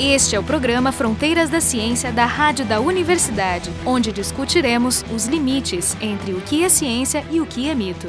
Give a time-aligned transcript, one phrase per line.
[0.00, 5.96] Este é o programa Fronteiras da Ciência da Rádio da Universidade, onde discutiremos os limites
[6.00, 8.06] entre o que é ciência e o que é mito.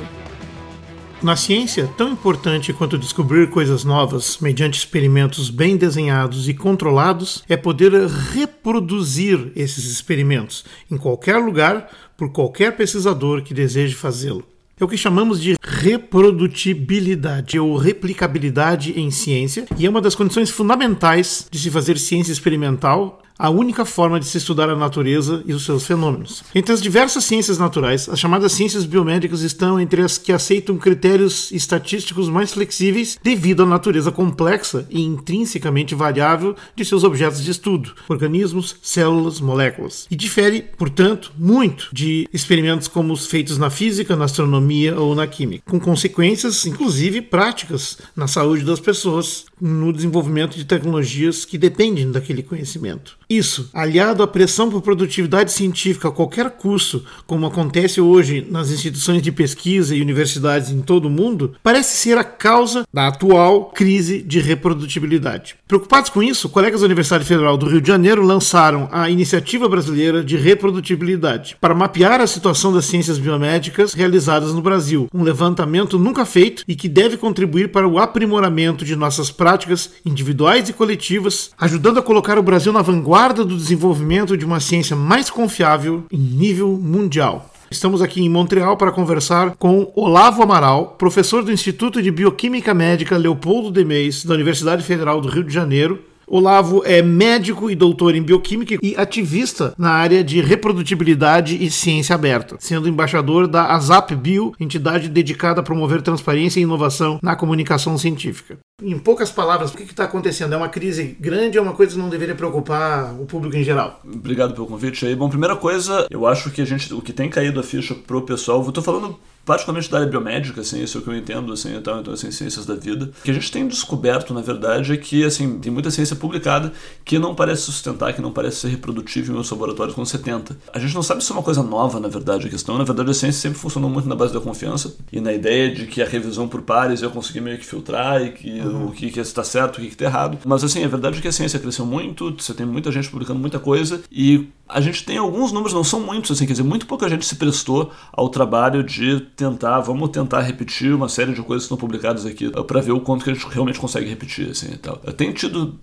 [1.23, 7.57] Na ciência, tão importante quanto descobrir coisas novas mediante experimentos bem desenhados e controlados é
[7.57, 14.46] poder reproduzir esses experimentos em qualquer lugar por qualquer pesquisador que deseje fazê-lo.
[14.80, 20.49] É o que chamamos de reprodutibilidade ou replicabilidade em ciência, e é uma das condições
[20.49, 25.53] fundamentais de se fazer ciência experimental a única forma de se estudar a natureza e
[25.53, 26.43] os seus fenômenos.
[26.53, 31.49] Entre as diversas ciências naturais, as chamadas ciências biomédicas estão entre as que aceitam critérios
[31.53, 37.93] estatísticos mais flexíveis devido à natureza complexa e intrinsecamente variável de seus objetos de estudo,
[38.09, 40.05] organismos, células, moléculas.
[40.12, 45.26] E difere, portanto, muito de experimentos como os feitos na física, na astronomia ou na
[45.26, 52.12] química, com consequências, inclusive práticas, na saúde das pessoas, no desenvolvimento de tecnologias que dependem
[52.12, 53.18] daquele conhecimento.
[53.30, 59.21] Isso, aliado à pressão por produtividade científica a qualquer custo, como acontece hoje nas instituições
[59.21, 64.24] de pesquisa e universidades em todo o mundo, parece ser a causa da atual crise
[64.24, 65.58] de reprodutibilidade.
[65.68, 70.24] Preocupados com isso, colegas da Universidade Federal do Rio de Janeiro lançaram a Iniciativa Brasileira
[70.24, 76.25] de Reprodutibilidade para mapear a situação das ciências biomédicas realizadas no Brasil, um levantamento nunca
[76.25, 82.00] feito e que deve contribuir para o aprimoramento de nossas práticas individuais e coletivas, ajudando
[82.00, 86.17] a colocar o Brasil na vanguarda vanguarda do desenvolvimento de uma ciência mais confiável em
[86.17, 87.51] nível mundial.
[87.69, 93.17] Estamos aqui em Montreal para conversar com Olavo Amaral, professor do Instituto de Bioquímica Médica
[93.17, 98.16] Leopoldo de Meis, da Universidade Federal do Rio de Janeiro, Olavo é médico e doutor
[98.16, 104.16] em bioquímica e ativista na área de reprodutibilidade e ciência aberta, sendo embaixador da ASAP
[104.16, 108.59] Bio, entidade dedicada a promover transparência e inovação na comunicação científica.
[108.81, 110.53] Em poucas palavras, o que está acontecendo?
[110.53, 113.63] É uma crise grande ou é uma coisa que não deveria preocupar o público em
[113.63, 114.02] geral?
[114.06, 115.16] Obrigado pelo convite aí.
[115.16, 118.22] Bom, primeira coisa, eu acho que a gente, o que tem caído a ficha pro
[118.22, 119.18] pessoal, eu tô falando
[119.50, 122.30] particularmente da área biomédica, assim, isso é o que eu entendo, assim, então, então assim,
[122.30, 123.06] ciências da vida.
[123.06, 126.72] O que a gente tem descoberto, na verdade, é que, assim, tem muita ciência publicada
[127.03, 130.56] que não parece sustentar, que não parece ser reprodutível em meus laboratórios você tenta.
[130.72, 132.78] A gente não sabe se é uma coisa nova, na verdade, a questão.
[132.78, 135.88] Na verdade, a ciência sempre funcionou muito na base da confiança e na ideia de
[135.88, 138.88] que a revisão por pares eu consegui meio que filtrar e que uhum.
[138.88, 140.38] o que está certo, o que está errado.
[140.46, 143.40] Mas, assim, a verdade é que a ciência cresceu muito, você tem muita gente publicando
[143.40, 146.85] muita coisa e a gente tem alguns números, não são muitos, assim, quer dizer, muito
[146.85, 151.63] pouca gente se prestou ao trabalho de tentar, vamos tentar repetir uma série de coisas
[151.63, 154.52] que estão publicadas aqui uh, para ver o quanto que a gente realmente consegue repetir,
[154.52, 154.97] assim, e tal.
[154.97, 155.75] Tem tido,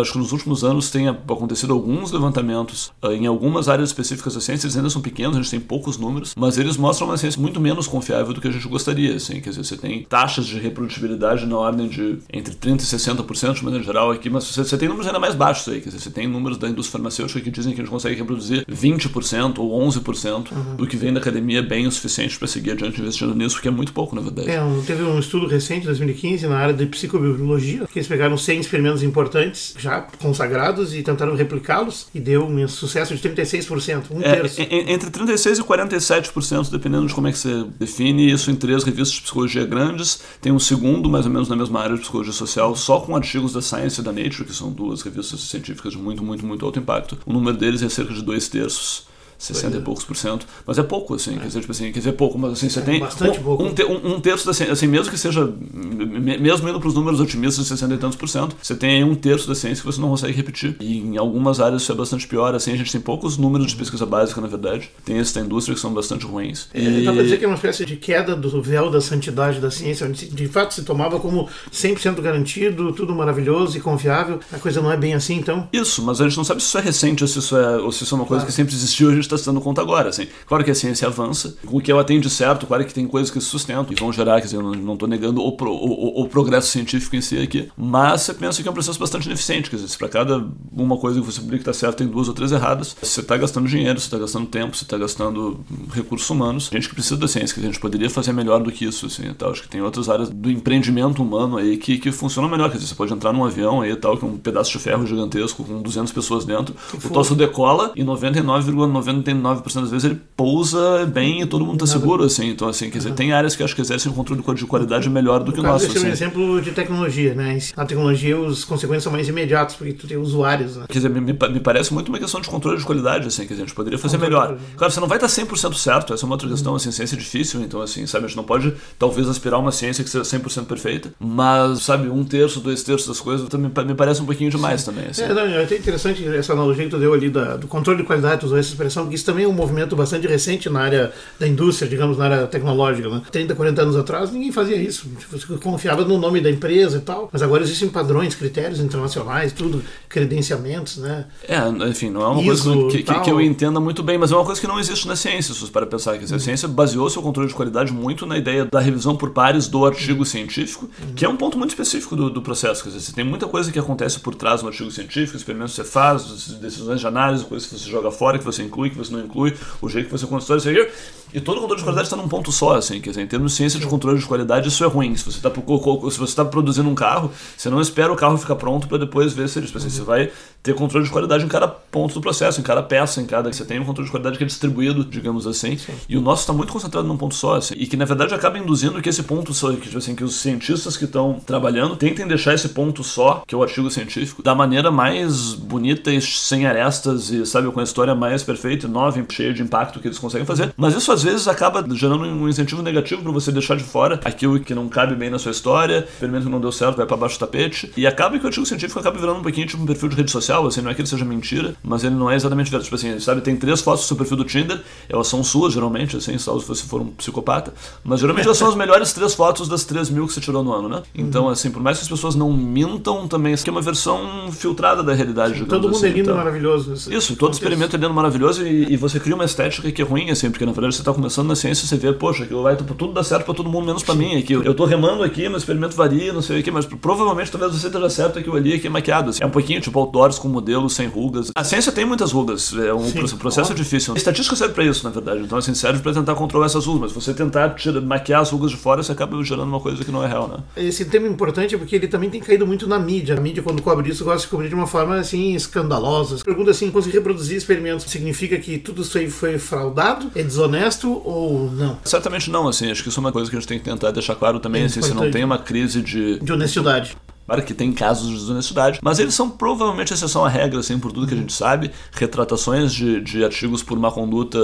[0.00, 4.40] acho que nos últimos anos tem acontecido alguns levantamentos uh, em algumas áreas específicas da
[4.40, 7.40] ciência, eles ainda são pequenos, a gente tem poucos números, mas eles mostram uma ciência
[7.40, 10.58] muito menos confiável do que a gente gostaria, assim, quer dizer, você tem taxas de
[10.58, 14.76] reprodutibilidade na ordem de entre 30% e 60% de maneira geral aqui, mas você, você
[14.76, 17.50] tem números ainda mais baixos aí, quer dizer, você tem números da indústria farmacêutica que
[17.50, 20.76] dizem que a gente consegue reproduzir 20% ou 11% uhum.
[20.76, 23.70] do que vem da academia bem o suficiente para seguir adiante investindo nisso, porque é
[23.70, 24.50] muito pouco, na verdade.
[24.50, 28.60] É, teve um estudo recente, em 2015, na área de psicobiologia, que eles pegaram 100
[28.60, 34.36] experimentos importantes, já consagrados, e tentaram replicá-los, e deu um sucesso de 36%, um é,
[34.36, 34.60] terço.
[34.60, 39.12] Entre 36% e 47%, dependendo de como é que você define isso em três revistas
[39.12, 40.20] de psicologia grandes.
[40.40, 43.52] Tem um segundo, mais ou menos na mesma área de psicologia social, só com artigos
[43.52, 46.78] da Science e da Nature, que são duas revistas científicas de muito, muito, muito alto
[46.78, 47.18] impacto.
[47.26, 49.06] O número deles é cerca de dois terços.
[49.38, 49.80] 60 é.
[49.80, 51.38] e poucos por cento, mas é pouco, assim, é.
[51.38, 53.62] quer dizer, tipo assim, quer dizer, pouco, mas assim, você é tem bastante um, pouco.
[53.62, 57.64] Um, um, um terço, da, assim, mesmo que seja, mesmo indo para os números otimistas
[57.64, 60.08] de 60 e tantos por cento, você tem um terço da ciência que você não
[60.08, 63.36] consegue repetir, e em algumas áreas isso é bastante pior, assim, a gente tem poucos
[63.36, 66.68] números de pesquisa básica, na verdade, tem esses da indústria que são bastante ruins.
[66.72, 67.04] É, e...
[67.04, 70.06] Dá para dizer que é uma espécie de queda do véu da santidade da ciência,
[70.06, 74.90] onde de fato se tomava como 100% garantido, tudo maravilhoso e confiável, a coisa não
[74.90, 75.68] é bem assim, então?
[75.72, 77.92] Isso, mas a gente não sabe se isso é recente ou se isso é, ou
[77.92, 78.46] se isso é uma coisa claro.
[78.46, 80.26] que sempre existiu a gente está se dando conta agora assim.
[80.46, 83.30] Claro que a ciência avança, o que ela tem de certo, claro que tem coisas
[83.30, 86.22] que se sustentam e vão gerar, quer dizer, eu não estou negando o, pro, o,
[86.22, 89.70] o, progresso científico em si aqui, mas você pensa que é um processo bastante ineficiente,
[89.70, 92.28] quer dizer, se para cada uma coisa que você publica que está certo tem duas
[92.28, 96.28] ou três erradas, você está gastando dinheiro, você está gastando tempo, você está gastando recursos
[96.28, 99.06] humanos, gente que precisa da ciência, que a gente poderia fazer melhor do que isso,
[99.06, 99.50] assim, tal.
[99.50, 102.88] acho que tem outras áreas do empreendimento humano aí que, que funcionam melhor, quer dizer,
[102.88, 106.12] você pode entrar num avião aí tal, com um pedaço de ferro gigantesco com 200
[106.12, 111.64] pessoas dentro, o troço decola e 99,99% 99% das vezes ele pousa bem e todo
[111.64, 112.50] mundo tá seguro, assim.
[112.50, 115.42] Então, assim, quer dizer, tem áreas que acho que exercem um controle de qualidade melhor
[115.42, 115.86] do que o nosso.
[115.86, 116.06] Esse assim.
[116.06, 117.58] é um exemplo de tecnologia, né?
[117.76, 120.84] Na tecnologia, os consequências são mais imediatas, porque tu tem usuários, né?
[120.88, 123.62] Quer dizer, me, me parece muito uma questão de controle de qualidade, assim, quer dizer,
[123.62, 124.56] a gente poderia fazer melhor.
[124.76, 127.18] Claro, você não vai estar 100% certo, essa é uma outra questão, assim, ciência é
[127.18, 130.64] difícil, então, assim, sabe, a gente não pode, talvez, aspirar uma ciência que seja 100%
[130.66, 134.80] perfeita, mas, sabe, um terço, dois terços das coisas também me parece um pouquinho demais
[134.80, 134.86] Sim.
[134.86, 135.22] também, assim.
[135.22, 138.06] É, não, é até interessante essa analogia que tu deu ali da, do controle de
[138.06, 141.12] qualidade, tu usou essa expressão, porque isso também é um movimento bastante recente na área
[141.38, 143.22] da indústria, digamos, na área tecnológica, né?
[143.30, 145.08] 30, 40 anos atrás, ninguém fazia isso.
[145.30, 149.82] Você confiava no nome da empresa e tal, mas agora existem padrões, critérios internacionais, tudo,
[150.08, 151.26] credenciamentos, né?
[151.48, 151.58] É,
[151.88, 154.34] enfim, não é uma ISO, coisa que, que, que, eu entenda muito bem, mas é
[154.34, 156.12] uma coisa que não existe na ciência, se para pensar.
[156.12, 156.40] Quer dizer, uhum.
[156.40, 159.84] a ciência baseou seu controle de qualidade muito na ideia da revisão por pares do
[159.84, 161.14] artigo científico, uhum.
[161.14, 162.82] que é um ponto muito específico do, do processo.
[162.82, 165.82] Quer dizer, você tem muita coisa que acontece por trás no artigo científico, experimentos que
[165.82, 169.12] você faz, decisões de análise, coisas que você joga fora, que você inclui, que você
[169.12, 170.88] não inclui, o jeito que você constrói, isso aqui.
[171.34, 173.58] E todo controle de qualidade está num ponto só, assim, quer dizer, em termos de
[173.58, 175.14] ciência de controle de qualidade, isso é ruim.
[175.16, 178.98] Se você está tá produzindo um carro, você não espera o carro ficar pronto para
[178.98, 179.66] depois ver se ele.
[179.66, 180.30] Tipo assim, você vai
[180.62, 183.52] ter controle de qualidade em cada ponto do processo, em cada peça, em cada.
[183.52, 185.76] Você tem um controle de qualidade que é distribuído, digamos assim.
[185.76, 185.92] Sim.
[186.08, 188.58] E o nosso está muito concentrado num ponto só, assim, e que na verdade acaba
[188.58, 192.26] induzindo que esse ponto só, que, tipo assim, que os cientistas que estão trabalhando tentem
[192.26, 196.66] deixar esse ponto só, que é o artigo científico, da maneira mais bonita e sem
[196.66, 200.46] arestas e, sabe, com a história mais perfeita, nova, cheia de impacto que eles conseguem
[200.46, 200.72] fazer.
[200.76, 204.58] Mas isso às vezes acaba gerando um incentivo negativo para você deixar de fora aquilo
[204.60, 207.36] que não cabe bem na sua história, experimento que não deu certo, vai para baixo
[207.36, 207.92] do tapete.
[207.96, 210.30] E acaba que o artigo científico acaba virando um pouquinho tipo um perfil de rede
[210.30, 212.84] social, assim, não é que ele seja mentira, mas ele não é exatamente verdade.
[212.84, 216.16] Tipo assim, sabe, tem três fotos do seu perfil do Tinder, elas são suas, geralmente,
[216.16, 217.72] assim, salvo se você for um psicopata,
[218.04, 220.72] mas geralmente elas são as melhores três fotos das três mil que você tirou no
[220.72, 221.02] ano, né?
[221.14, 221.50] Então, uhum.
[221.50, 225.02] assim, por mais que as pessoas não mintam, também isso aqui é uma versão filtrada
[225.02, 225.64] da realidade.
[225.64, 226.36] Todo mundo assim, é lindo então.
[226.36, 226.92] maravilhoso.
[226.92, 230.04] Isso, isso todo experimento é lindo maravilhoso e, e, você cria uma estética que é
[230.04, 232.62] ruim, assim, porque na verdade você está começando na ciência e você vê, poxa, aquilo
[232.62, 234.36] vai tudo dar certo para todo mundo, menos para mim.
[234.38, 237.72] Aqui, eu tô remando aqui, meu experimento varia, não sei o que, mas provavelmente talvez
[237.72, 239.30] você esteja certo aquilo ali aqui é maquiado.
[239.30, 239.42] Assim.
[239.42, 241.50] É um pouquinho tipo outdoors com modelos sem rugas.
[241.54, 244.14] A ciência tem muitas rugas, é um Sim, processo difícil.
[244.14, 245.40] A estatística serve para isso, na verdade.
[245.40, 248.70] Então, assim, serve para tentar controlar essas rugas, mas você tentar tirar, maquiar as rugas
[248.70, 250.58] de fora, você acaba gerando uma coisa que não é real, né?
[250.76, 253.36] Esse tema é importante porque ele também tem caído muito na mídia.
[253.36, 256.42] A mídia, quando cobre isso, gosta de cobrir de uma forma assim escandalosa.
[256.44, 260.30] Pergunta assim: conseguir reproduzir experimentos significa que tudo isso aí foi fraudado?
[260.34, 261.98] É desonesto ou não?
[262.04, 262.90] Certamente não, assim.
[262.90, 264.82] Acho que isso é uma coisa que a gente tem que tentar deixar claro também,
[264.82, 266.38] é assim, se não tem uma crise de.
[266.40, 267.16] De honestidade.
[267.46, 271.12] Claro que tem casos de desonestidade, mas eles são provavelmente exceção à regra, assim, por
[271.12, 271.92] tudo que a gente sabe.
[272.12, 274.58] Retratações de, de artigos por má conduta,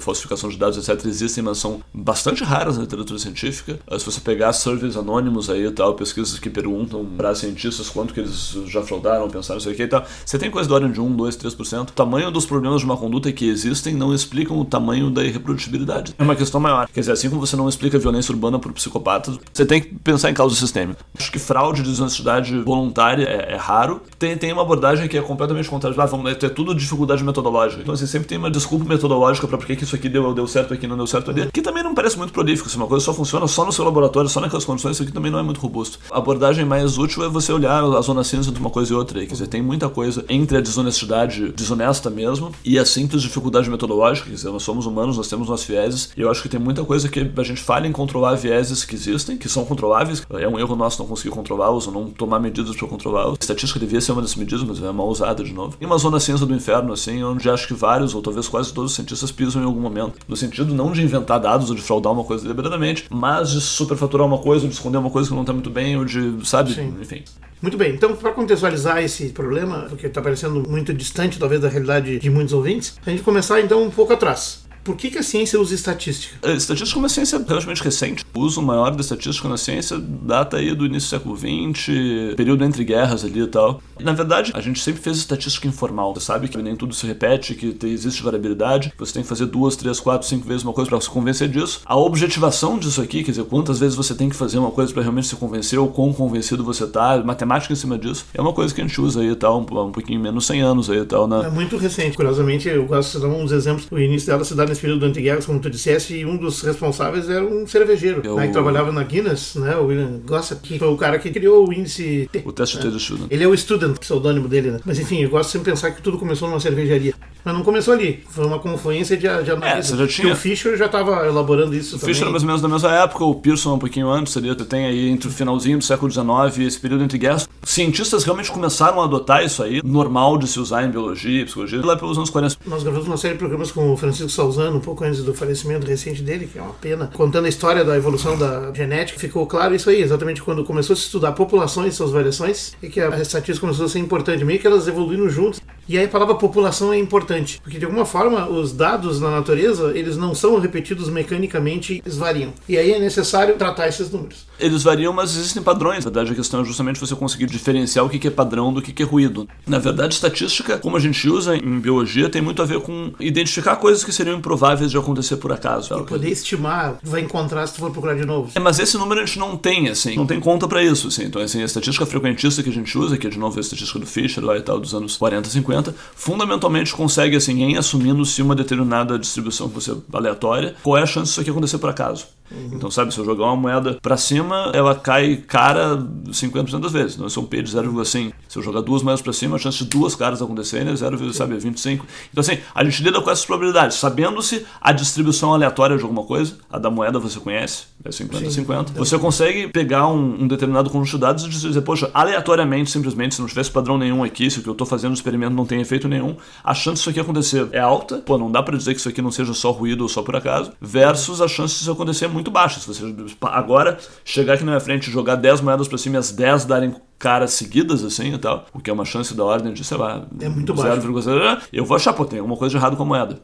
[0.00, 3.78] falsificação de dados, etc., existem, mas são bastante raras na literatura científica.
[3.86, 8.14] Ah, se você pegar surveys anônimos aí e tal, pesquisas que perguntam para cientistas quanto
[8.14, 11.00] que eles já fraudaram, pensaram, isso aqui e tal, você tem coisa da ordem de
[11.00, 11.90] 1, 2, 3%.
[11.90, 16.14] O tamanho dos problemas de má conduta que existem não explicam o tamanho da irreprodutibilidade.
[16.18, 16.88] É uma questão maior.
[16.88, 20.30] Quer dizer, assim como você não explica violência urbana por psicopatas, você tem que pensar
[20.30, 21.04] em causa sistêmica.
[21.18, 24.00] Acho que fraude e desonestidade honestidade voluntária é, é, raro.
[24.18, 26.00] Tem, tem uma abordagem que é completamente contrária.
[26.00, 27.82] Ah, vamos, é, é tudo dificuldade metodológica.
[27.82, 30.72] Então, assim, sempre tem uma desculpa metodológica para por que isso aqui deu, deu certo
[30.72, 31.50] aqui não deu certo ali.
[31.52, 32.68] Que também não parece muito prolífico.
[32.68, 35.30] Se uma coisa só funciona só no seu laboratório, só naquelas condições, isso aqui também
[35.30, 35.98] não é muito robusto.
[36.10, 39.20] A abordagem mais útil é você olhar a zona cinza entre uma coisa e outra.
[39.20, 44.28] Quer dizer, tem muita coisa entre a desonestidade desonesta mesmo e a simples dificuldade metodológica.
[44.28, 46.10] Quer dizer, nós somos humanos, nós temos nossos vieses.
[46.16, 48.94] E eu acho que tem muita coisa que a gente falha em controlar vieses que
[48.94, 50.22] existem, que são controláveis.
[50.30, 53.30] É um erro nosso não conseguir controlá-los ou não tomar medidas para controlar.
[53.30, 55.76] A estatística devia ser uma dessas medidas, mas é mal usada de novo.
[55.80, 58.92] Em uma zona cinza do inferno, assim, onde acho que vários, ou talvez quase todos
[58.92, 60.14] os cientistas pisam em algum momento.
[60.26, 64.26] No sentido não de inventar dados ou de fraudar uma coisa deliberadamente, mas de superfaturar
[64.26, 66.74] uma coisa, ou de esconder uma coisa que não está muito bem, ou de, sabe,
[66.74, 66.94] Sim.
[67.00, 67.22] enfim.
[67.62, 72.18] Muito bem, então para contextualizar esse problema, porque está parecendo muito distante talvez da realidade
[72.18, 74.61] de muitos ouvintes, a gente começar então um pouco atrás.
[74.84, 76.34] Por que, que, a ciência usa estatística?
[76.42, 78.24] A estatística é uma ciência relativamente recente.
[78.34, 82.64] O uso maior da estatística na ciência data aí do início do século XX, período
[82.64, 83.80] entre guerras ali e tal.
[84.00, 86.12] Na verdade, a gente sempre fez estatística informal.
[86.14, 89.76] Você sabe que nem tudo se repete, que existe variabilidade, você tem que fazer duas,
[89.76, 91.82] três, quatro, cinco vezes uma coisa para se convencer disso.
[91.84, 95.02] A objetivação disso aqui, quer dizer, quantas vezes você tem que fazer uma coisa para
[95.02, 98.74] realmente se convencer ou quão convencido você tá, matemática em cima disso, é uma coisa
[98.74, 101.04] que a gente usa aí e tal, um, um pouquinho menos 100 anos aí e
[101.04, 101.46] tal, né?
[101.46, 102.16] É muito recente.
[102.16, 103.86] Curiosamente, eu gosto de dar uns exemplos.
[103.90, 107.28] O início dela se dá nesse período antiguerras, como tu dissesse, e um dos responsáveis
[107.28, 108.36] era um cervejeiro, eu...
[108.36, 111.68] né, que trabalhava na Guinness, né, o William Gossett, que foi o cara que criou
[111.68, 112.42] o índice T.
[112.44, 112.84] O teste né?
[112.84, 113.28] do Student.
[113.30, 114.80] Ele é o Student, pseudônimo dele, né?
[114.84, 117.14] Mas enfim, eu gosto sempre de pensar que tudo começou numa cervejaria.
[117.44, 118.22] Mas não começou ali.
[118.28, 119.94] Foi uma confluência de, de análise.
[119.94, 120.32] É, já tinha...
[120.32, 122.14] o Fischer já estava elaborando isso o também.
[122.14, 124.64] Fischer era mais ou menos da mesma época, o Pearson um pouquinho antes, seria, tu
[124.64, 127.48] tem aí entre o finalzinho do século XIX e esse período entre guerras.
[127.64, 131.96] Cientistas realmente começaram a adotar isso aí, normal de se usar em biologia, psicologia, lá
[131.96, 132.56] pelos anos 40.
[132.66, 135.86] Nós gravamos uma série de programas com o Francisco Salzano, um pouco antes do falecimento
[135.86, 139.18] recente dele, que é uma pena, contando a história da evolução da genética.
[139.18, 142.88] Ficou claro isso aí, exatamente quando começou a se estudar populações e suas variações, e
[142.88, 145.60] que a estatística começou a ser importante, meio que elas evoluindo juntas.
[145.88, 149.92] E aí a palavra população é importante, porque de alguma forma os dados na natureza,
[149.96, 152.52] eles não são repetidos mecanicamente, eles variam.
[152.68, 154.46] E aí é necessário tratar esses números.
[154.58, 156.04] Eles variam, mas existem padrões.
[156.04, 159.02] Na verdade, a questão é justamente você conseguir diferenciar o que é padrão do que
[159.02, 159.48] é ruído.
[159.66, 163.76] Na verdade, estatística, como a gente usa em biologia, tem muito a ver com identificar
[163.76, 165.92] coisas que seriam improváveis de acontecer por acaso.
[165.98, 168.52] E poder estimar, vai encontrar se tu for procurar de novo.
[168.54, 171.24] É, mas esse número a gente não tem, assim, não tem conta para isso, assim.
[171.24, 173.98] Então, assim, a estatística frequentista que a gente usa, que é de novo a estatística
[173.98, 175.71] do Fisher lá e tal, dos anos 40, 50,
[176.14, 181.28] fundamentalmente consegue, assim, em assumindo-se uma determinada distribuição que você aleatória, qual é a chance
[181.30, 182.26] disso aqui acontecer por acaso.
[182.54, 182.70] Uhum.
[182.72, 185.96] Então, sabe, se eu jogar uma moeda para cima, ela cai cara
[186.28, 187.14] 50% das vezes.
[187.14, 188.32] Então, isso é um P de 0,5.
[188.48, 192.02] Se eu jogar duas moedas para cima, a chance de duas caras acontecerem é 0,25.
[192.30, 196.56] Então, assim, a gente lida com essas probabilidades, sabendo-se a distribuição aleatória de alguma coisa.
[196.70, 198.92] A da moeda você conhece, é 50-50.
[198.94, 203.40] Você consegue pegar um, um, determinado conjunto de dados e dizer, poxa, aleatoriamente, simplesmente, se
[203.40, 205.80] não tivesse padrão nenhum aqui, se o que eu estou fazendo no experimento não tem
[205.80, 208.18] efeito nenhum, a chance disso aqui acontecer é alta.
[208.18, 210.34] Pô, não dá para dizer que isso aqui não seja só ruído ou só por
[210.34, 212.80] acaso, versus a chance disso acontecer é muito baixa.
[212.80, 213.02] Se você
[213.42, 216.64] agora chegar aqui na minha frente e jogar 10 moedas para cima e as 10
[216.64, 219.96] darem caras seguidas assim e tal, o que é uma chance da ordem de, sei
[219.96, 223.06] lá, é muito 0,0, eu vou achar, pô, tem alguma coisa de errado com a
[223.06, 223.40] moeda.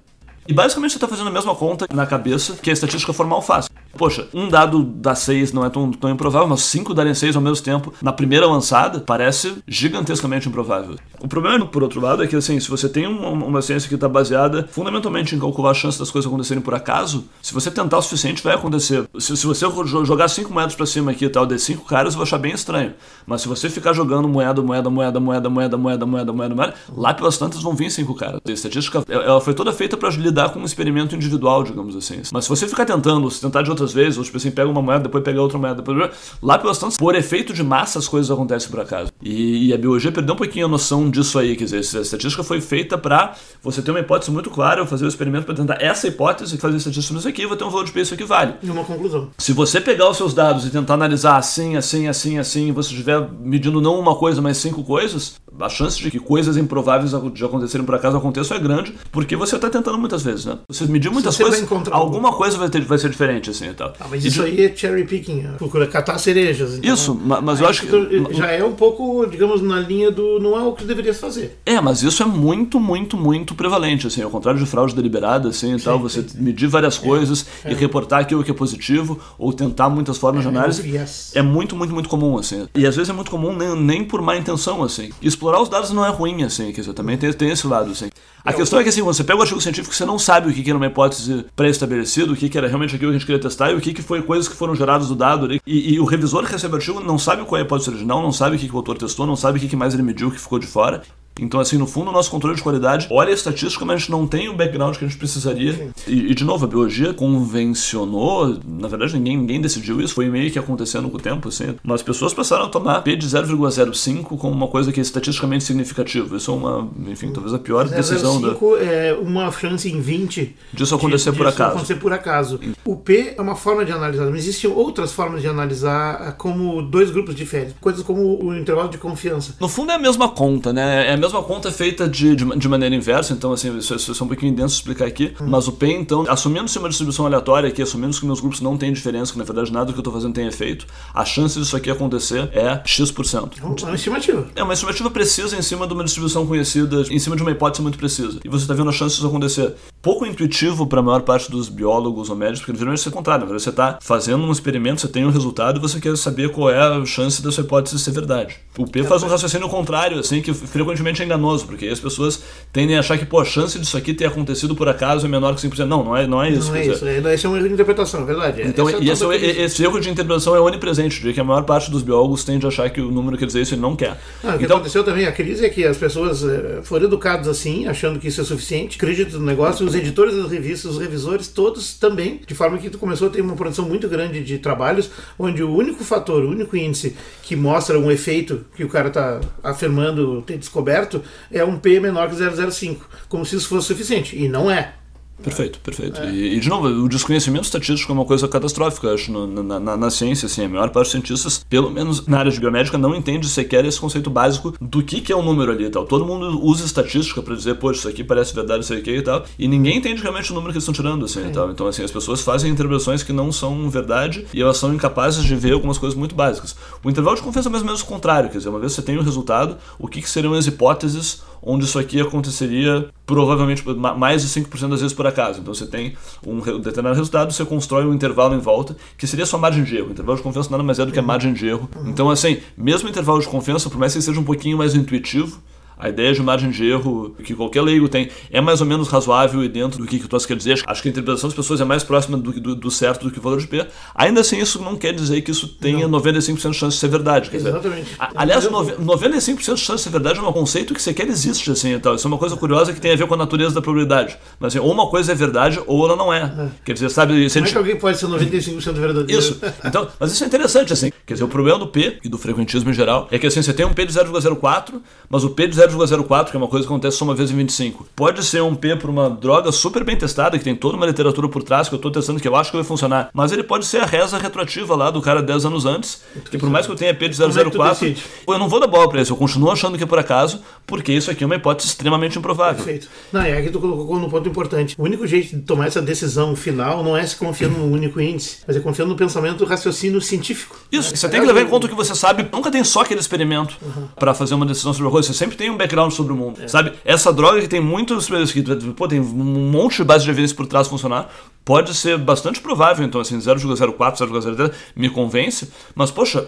[0.49, 3.69] E basicamente você está fazendo a mesma conta na cabeça que a estatística formal faz.
[3.99, 7.43] Poxa, um dado dá 6 não é tão, tão improvável, mas 5 darem 6 ao
[7.43, 10.97] mesmo tempo na primeira lançada parece gigantescamente improvável.
[11.21, 13.95] O problema, por outro lado, é que assim, se você tem uma, uma ciência que
[13.95, 17.99] está baseada fundamentalmente em calcular a chance das coisas acontecerem por acaso, se você tentar
[17.99, 19.05] o suficiente, vai acontecer.
[19.19, 19.67] Se, se você
[20.05, 22.52] jogar 5 moedas para cima aqui e tal, de 5 caras, eu vou achar bem
[22.52, 22.95] estranho.
[23.26, 27.12] Mas se você ficar jogando moeda, moeda, moeda, moeda, moeda, moeda, moeda, moeda, moeda, lá
[27.12, 28.40] pelas tantas vão vir 5 caras.
[28.47, 32.23] A estatística ela foi toda feita para lidar com um experimento individual, digamos assim.
[32.33, 34.80] Mas se você ficar tentando, se tentar de outras vezes, ou tipo assim, pega uma
[34.80, 36.11] moeda, depois pega outra moeda, depois...
[36.40, 39.11] lá pelas tantas, por efeito de massa, as coisas acontecem por acaso.
[39.21, 42.45] E, e a biologia perdeu um pouquinho a noção disso aí, quer dizer, a estatística
[42.45, 46.07] foi feita para você ter uma hipótese muito clara, fazer o experimento para tentar essa
[46.07, 48.54] hipótese e fazer estatística nisso aqui, vou ter um valor de preço que vale.
[48.62, 49.30] E uma conclusão.
[49.38, 52.90] Se você pegar os seus dados e tentar analisar assim, assim, assim, assim, e você
[52.90, 57.45] estiver medindo não uma coisa, mas cinco coisas, a chance de que coisas improváveis de
[57.45, 60.59] acontecerem por acaso aconteçam é grande, porque você está tentando muitas vezes, né?
[60.69, 63.93] Você mediu muitas você coisas, alguma coisa vai, ter, vai ser diferente, assim e tal.
[63.99, 66.79] Ah, mas isso aí é cherry picking, procura catar cerejas.
[66.79, 68.35] Então, isso, mas eu acho que.
[68.35, 71.59] Já é um pouco, digamos, na linha do não é o que deveria fazer.
[71.65, 75.75] É, mas isso é muito, muito, muito prevalente, assim, ao contrário de fraude deliberada, assim
[75.75, 77.73] e tal, você medir várias é, coisas é.
[77.73, 80.89] e reportar aquilo que é positivo, ou tentar muitas formas de é, análise.
[80.89, 81.33] Yes.
[81.35, 82.69] É muito, muito, muito comum, assim.
[82.75, 85.11] E às vezes é muito comum nem, nem por má intenção, assim.
[85.21, 88.09] Explorar os dados não é ruim, assim, quer dizer, também tem, tem esse lado, assim.
[88.45, 90.69] A questão é que assim, você pega o artigo científico, você não sabe o que,
[90.69, 93.75] era uma hipótese pré-estabelecida, o que, era realmente aquilo que a gente queria testar e
[93.75, 95.61] o que, que foi coisas que foram geradas do dado ali.
[95.67, 98.23] E, e o revisor que recebe o artigo não sabe qual é a hipótese original,
[98.23, 100.41] não sabe o que, o autor testou, não sabe o que, mais ele mediu, que
[100.41, 101.03] ficou de fora.
[101.38, 104.11] Então, assim, no fundo, o nosso controle de qualidade olha a estatística, mas a gente
[104.11, 105.90] não tem o background que a gente precisaria.
[106.07, 110.50] E, e, de novo, a biologia convencionou, na verdade, ninguém, ninguém decidiu isso, foi meio
[110.50, 111.75] que acontecendo com o tempo, assim.
[111.83, 115.64] Mas as pessoas passaram a tomar P de 0,05 como uma coisa que é estatisticamente
[115.64, 116.37] significativa.
[116.37, 118.85] Isso é uma, enfim, talvez a pior 0, decisão 0, da.
[118.85, 121.71] é uma chance em 20 disso acontecer de, por acaso.
[121.71, 122.61] acontecer por acaso.
[122.85, 127.11] O P é uma forma de analisar, mas existem outras formas de analisar como dois
[127.11, 127.75] grupos diferentes.
[127.80, 129.54] Coisas como o intervalo de confiança.
[129.61, 131.09] No fundo é a mesma conta, né?
[131.09, 134.25] É a mesma conta feita de, de, de maneira inversa, então assim, isso, isso é
[134.25, 135.35] um pouquinho denso explicar aqui.
[135.41, 135.47] Hum.
[135.49, 138.93] Mas o P, então, assumindo-se uma distribuição aleatória aqui, assumindo que meus grupos não têm
[138.93, 141.77] diferença, que na verdade nada do que eu estou fazendo tem efeito, a chance disso
[141.77, 143.51] aqui acontecer é X%.
[143.61, 144.47] É uma estimativa.
[144.55, 147.83] É uma estimativa precisa em cima de uma distribuição conhecida, em cima de uma hipótese
[147.83, 148.41] muito precisa.
[148.45, 149.75] E você está vendo a chance disso acontecer.
[150.00, 153.14] Pouco intuitivo para a maior parte dos biólogos ou médicos, porque geralmente isso é o
[153.14, 153.47] contrário.
[153.49, 156.78] Você está fazendo um experimento, você tem um resultado e você quer saber qual é
[156.78, 158.57] a chance dessa hipótese ser verdade.
[158.78, 161.99] O P é, faz um raciocínio contrário, assim, que frequentemente é enganoso, porque aí as
[161.99, 162.40] pessoas
[162.73, 165.57] tendem a achar que pô, a chance disso aqui ter acontecido por acaso é menor
[165.57, 165.85] que 5%.
[165.85, 166.69] Não, não é, não é isso.
[166.69, 167.05] Não é isso.
[167.05, 168.62] É, esse é um erro de interpretação, é verdade.
[168.62, 171.64] Então, esse e esse, é, esse, erro de interpretação é onipresente, de que a maior
[171.64, 174.17] parte dos biólogos tende a achar que o número quer dizer isso e não quer.
[174.45, 176.45] Não, o que então, aconteceu também, a crise é que as pessoas
[176.85, 180.92] foram educadas assim, achando que isso é suficiente, acreditam no negócio os editores das revistas,
[180.92, 184.42] os revisores, todos também, de forma que tu começou a ter uma produção muito grande
[184.45, 188.88] de trabalhos, onde o único fator, o único índice que mostra um efeito que o
[188.88, 193.88] cara está afirmando ter descoberto é um P menor que 0,05, como se isso fosse
[193.88, 194.37] suficiente.
[194.37, 194.95] E não é.
[195.42, 196.21] Perfeito, perfeito.
[196.21, 196.30] É.
[196.30, 199.97] E, e, de novo, o desconhecimento estatístico é uma coisa catastrófica, acho, no, na, na,
[199.97, 203.14] na, ciência, assim, a maior parte dos cientistas, pelo menos na área de biomédica, não
[203.14, 206.04] entende sequer esse conceito básico do que, que é o um número ali e tal.
[206.04, 209.45] Todo mundo usa estatística para dizer, pô, isso aqui parece verdade, isso aqui e tal,
[209.59, 211.49] e ninguém entende realmente o número que eles estão tirando, assim, é.
[211.49, 211.71] e tal.
[211.71, 215.54] Então, assim, as pessoas fazem interpretações que não são verdade e elas são incapazes de
[215.54, 216.75] ver algumas coisas muito básicas.
[217.04, 219.00] O intervalo de confiança é mais ou menos o contrário, quer dizer, uma vez que
[219.00, 223.85] você tem o resultado, o que, que seriam as hipóteses onde isso aqui aconteceria provavelmente
[224.17, 225.61] mais de 5% das vezes por acaso.
[225.61, 226.15] Então você tem
[226.47, 230.09] um determinado resultado, você constrói um intervalo em volta, que seria sua margem de erro.
[230.09, 231.88] O intervalo de confiança nada mais é do que a margem de erro.
[232.07, 235.61] Então, assim, mesmo o intervalo de confiança, por mais que seja um pouquinho mais intuitivo,
[235.99, 239.62] a ideia de margem de erro que qualquer leigo tem é mais ou menos razoável
[239.64, 240.83] e dentro do que, que tu quer dizer.
[240.87, 243.38] Acho que a interpretação das pessoas é mais próxima do, do, do, certo do que
[243.38, 243.87] o valor de P.
[244.14, 246.21] Ainda assim, isso não quer dizer que isso tenha não.
[246.21, 247.50] 95% de chance de ser verdade.
[247.52, 248.11] Exatamente.
[248.19, 251.71] A, aliás, 95% de chance de ser verdade é um conceito que sequer existe.
[251.71, 253.83] Assim, então, isso é uma coisa curiosa que tem a ver com a natureza da
[253.83, 254.38] probabilidade.
[254.61, 256.43] Mas assim, ou uma coisa é verdade ou ela não é.
[256.43, 256.69] é.
[256.85, 257.33] Quer dizer, sabe...
[257.33, 257.69] Como gente...
[257.69, 259.40] é que alguém pode ser 95% verdadeiro?
[259.40, 259.61] Isso.
[259.85, 261.11] Então, mas isso é interessante, assim.
[261.26, 263.73] Quer dizer, o problema do P e do frequentismo em geral é que assim, você
[263.73, 266.92] tem um P de 0,04, mas o P de 0,04, que é uma coisa que
[266.92, 268.07] acontece só uma vez em 25.
[268.14, 271.49] Pode ser um P para uma droga super bem testada, que tem toda uma literatura
[271.49, 273.87] por trás que eu estou testando que eu acho que vai funcionar, mas ele pode
[273.87, 276.97] ser a reza retroativa lá do cara 10 anos antes, que por mais que eu
[276.97, 278.14] tenha P de 004, é
[278.47, 281.12] eu não vou dar bola para isso, eu continuo achando que é por acaso, porque
[281.12, 282.85] isso aqui é uma hipótese extremamente improvável.
[282.85, 283.09] Perfeito.
[283.33, 284.95] Não, é aqui tu colocou no ponto importante.
[284.99, 288.59] O único jeito de tomar essa decisão final não é se confiando no único índice,
[288.66, 290.76] mas é confiando no pensamento raciocínio científico.
[290.90, 293.21] Isso, você tem que levar em conta o que você sabe, nunca tem só aquele
[293.21, 294.09] experimento uhum.
[294.18, 296.61] para fazer uma decisão sobre a coisa, você sempre tem um background sobre o mundo.
[296.63, 296.69] É.
[296.69, 296.93] Sabe?
[297.05, 298.29] Essa droga que tem muitos.
[298.53, 298.63] Que,
[298.95, 301.31] pô, tem um monte de base de evidência por trás funcionar.
[301.65, 305.71] Pode ser bastante provável, então, assim, 0,04, 0,03 me convence.
[305.95, 306.47] Mas, poxa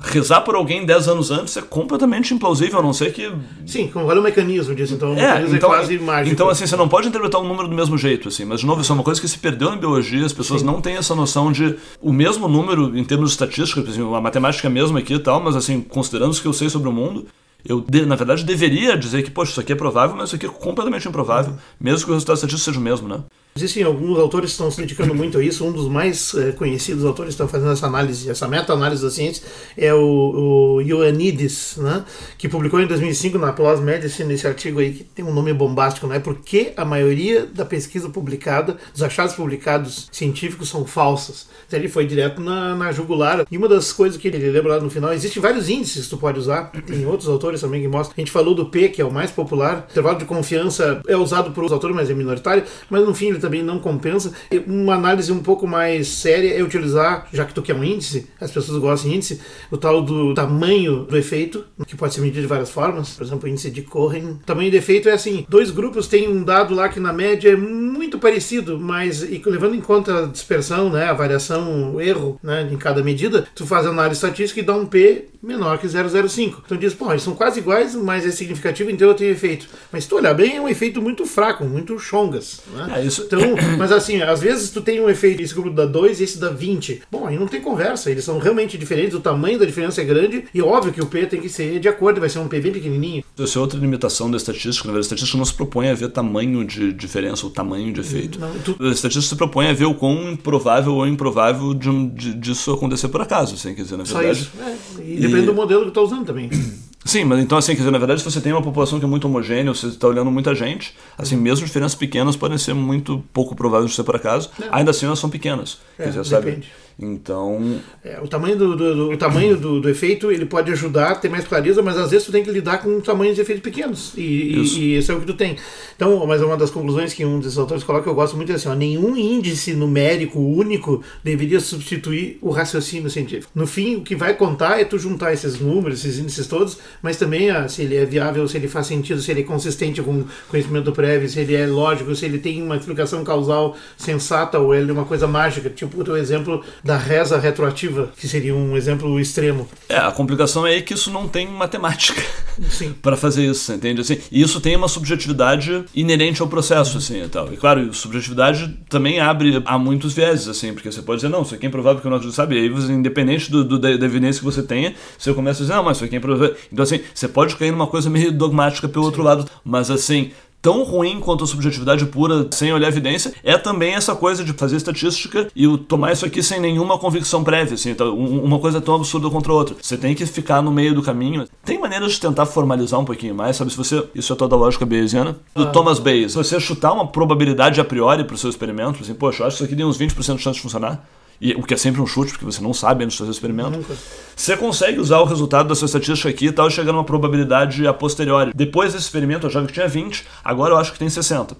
[0.00, 3.32] rezar por alguém 10 anos antes é completamente implausível, a não ser que.
[3.66, 4.94] Sim, qual é o mecanismo disso?
[4.94, 6.34] Então, é, mecanismo então, é quase mágico.
[6.34, 8.44] Então, assim, você não pode interpretar um número do mesmo jeito, assim.
[8.44, 10.66] Mas, de novo, isso é uma coisa que se perdeu na biologia, as pessoas Sim.
[10.66, 14.70] não têm essa noção de o mesmo número em termos estatísticos, assim, a matemática é
[14.70, 17.26] a mesma aqui e tal, mas, assim, considerando o que eu sei sobre o mundo,
[17.64, 20.48] eu, na verdade, deveria dizer que, poxa, isso aqui é provável, mas isso aqui é
[20.48, 23.22] completamente improvável, mesmo que o resultado estatístico seja o mesmo, né?
[23.58, 25.66] Existem alguns autores que estão se dedicando muito a isso.
[25.66, 29.42] Um dos mais é, conhecidos autores que estão fazendo essa análise, essa meta-análise da ciência,
[29.76, 32.04] é o, o Ioannidis, né?
[32.38, 36.06] que publicou em 2005 na PLOS Medicine esse artigo aí que tem um nome bombástico,
[36.06, 36.20] né?
[36.20, 41.48] Porque a maioria da pesquisa publicada, dos achados publicados científicos são falsas.
[41.66, 43.44] Então, ele foi direto na, na jugular.
[43.50, 46.16] E uma das coisas que ele lembra lá no final, existem vários índices que tu
[46.16, 46.70] pode usar.
[46.86, 48.14] Tem outros autores também que mostram.
[48.16, 49.86] A gente falou do P, que é o mais popular.
[49.88, 52.64] O intervalo de confiança é usado por outros autores, mas é minoritário.
[52.88, 54.32] Mas no fim ele também não compensa.
[54.66, 58.50] Uma análise um pouco mais séria é utilizar, já que tu quer um índice, as
[58.50, 62.46] pessoas gostam de índice, o tal do tamanho do efeito, que pode ser medido de
[62.46, 64.32] várias formas, por exemplo, o índice de Cohen.
[64.32, 67.50] O tamanho do efeito é assim: dois grupos têm um dado lá que na média
[67.50, 72.38] é muito parecido, mas e levando em conta a dispersão, né, a variação, o erro
[72.42, 75.86] né, em cada medida, tu faz a análise estatística e dá um P menor que
[75.86, 76.62] 0,05.
[76.64, 79.68] Então diz, pô, eles são quase iguais, mas é significativo, então eu tenho efeito.
[79.92, 82.60] Mas se tu olhar bem, é um efeito muito fraco, muito chongas.
[82.74, 82.94] Né?
[82.96, 83.27] É, isso...
[83.36, 86.38] Então, mas assim, às vezes tu tem um efeito, esse grupo dá 2 e esse
[86.38, 87.02] dá 20.
[87.10, 90.44] Bom, aí não tem conversa, eles são realmente diferentes, o tamanho da diferença é grande,
[90.52, 92.72] e óbvio que o P tem que ser de acordo, vai ser um P bem
[92.72, 93.22] pequenininho.
[93.38, 94.96] Essa é outra limitação da estatística, né?
[94.96, 98.38] A estatística não se propõe a ver tamanho de diferença, ou tamanho de efeito.
[98.38, 98.76] Não, tu...
[98.80, 103.08] A estatística se propõe a ver o quão improvável ou improvável de, de, disso acontecer
[103.08, 104.26] por acaso, assim, quer dizer, na verdade.
[104.26, 104.50] Só isso.
[104.60, 106.48] É, e, e depende do modelo que tu tá usando também.
[107.08, 109.08] Sim, mas então assim, quer dizer, na verdade, se você tem uma população que é
[109.08, 111.40] muito homogênea, você está olhando muita gente, assim, uhum.
[111.40, 114.68] mesmo diferenças pequenas podem ser muito pouco prováveis de ser por acaso, Não.
[114.70, 115.78] ainda assim elas são pequenas.
[115.98, 116.66] É, quer dizer, depende.
[116.66, 116.87] sabe?
[117.00, 117.80] Então.
[118.04, 121.14] É, o tamanho, do, do, do o tamanho do, do, efeito ele pode ajudar a
[121.14, 124.12] ter mais clareza, mas às vezes tu tem que lidar com tamanhos de efeitos pequenos.
[124.16, 125.56] E, e, e esse é o que tu tem.
[125.94, 128.68] Então, mas uma das conclusões que um desses autores coloca eu gosto muito é assim:
[128.68, 133.52] ó, nenhum índice numérico único deveria substituir o raciocínio científico.
[133.54, 137.16] No fim, o que vai contar é tu juntar esses números, esses índices todos, mas
[137.16, 140.24] também ah, se ele é viável, se ele faz sentido, se ele é consistente com
[140.48, 144.90] conhecimento prévio, se ele é lógico, se ele tem uma explicação causal sensata ou ele
[144.90, 145.70] é uma coisa mágica.
[145.70, 149.68] Tipo o teu exemplo da reza retroativa, que seria um exemplo extremo.
[149.90, 152.22] É, a complicação é que isso não tem matemática
[153.02, 154.00] para fazer isso, entende?
[154.00, 156.98] Assim, e isso tem uma subjetividade inerente ao processo, uhum.
[156.98, 157.52] assim, e tal.
[157.52, 161.54] E claro, subjetividade também abre a muitos vieses, assim, porque você pode dizer, não, isso
[161.54, 164.06] aqui é improvável que o nosso sabe, e aí você, independente do, do, da, da
[164.06, 166.56] evidência que você tenha, você começa a dizer, não, mas isso aqui é improvável.
[166.72, 169.08] Então, assim, você pode cair numa coisa meio dogmática pelo Sim.
[169.08, 173.94] outro lado, mas assim, tão ruim quanto a subjetividade pura, sem olhar evidência, é também
[173.94, 178.16] essa coisa de fazer estatística e tomar isso aqui sem nenhuma convicção prévia, assim, então,
[178.16, 179.76] uma coisa tão absurda contra a outra.
[179.80, 181.46] Você tem que ficar no meio do caminho.
[181.64, 183.70] Tem maneiras de tentar formalizar um pouquinho mais, sabe?
[183.70, 184.04] Se você.
[184.14, 185.36] Isso é toda a lógica bayesiana.
[185.54, 185.66] Do ah.
[185.66, 186.32] Thomas Bayes.
[186.32, 189.62] Se você chutar uma probabilidade a priori pro seu experimento, assim, poxa, eu acho que
[189.62, 191.04] isso aqui tem uns 20% de chance de funcionar.
[191.40, 193.32] E, o que é sempre um chute, porque você não sabe antes de fazer o
[193.32, 193.70] experimento.
[193.70, 193.94] Nunca.
[194.34, 197.86] Você consegue usar o resultado da sua estatística aqui e tal, e chegar numa probabilidade
[197.86, 198.52] a posteriori.
[198.54, 201.56] Depois desse experimento, eu achava que tinha 20, agora eu acho que tem 60.